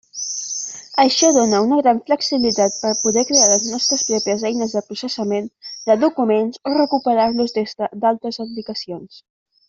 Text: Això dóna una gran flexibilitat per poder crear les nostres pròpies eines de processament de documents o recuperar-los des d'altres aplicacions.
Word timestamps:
Això 1.01 1.27
dóna 1.33 1.57
una 1.65 1.75
gran 1.81 1.99
flexibilitat 2.07 2.79
per 2.85 2.93
poder 3.03 3.23
crear 3.31 3.49
les 3.51 3.67
nostres 3.73 4.05
pròpies 4.09 4.45
eines 4.51 4.73
de 4.77 4.81
processament 4.87 5.49
de 5.91 5.97
documents 6.05 6.63
o 6.71 6.77
recuperar-los 6.77 7.55
des 7.59 7.75
d'altres 8.05 8.41
aplicacions. 8.45 9.21